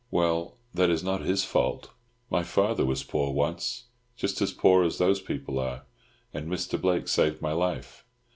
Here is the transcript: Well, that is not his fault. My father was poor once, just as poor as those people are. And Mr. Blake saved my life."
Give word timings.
Well, 0.09 0.57
that 0.73 0.89
is 0.89 1.03
not 1.03 1.21
his 1.21 1.45
fault. 1.45 1.91
My 2.31 2.41
father 2.41 2.83
was 2.85 3.03
poor 3.03 3.31
once, 3.31 3.83
just 4.17 4.41
as 4.41 4.51
poor 4.51 4.83
as 4.83 4.97
those 4.97 5.21
people 5.21 5.59
are. 5.59 5.83
And 6.33 6.47
Mr. 6.47 6.81
Blake 6.81 7.07
saved 7.07 7.39
my 7.39 7.51
life." 7.51 8.03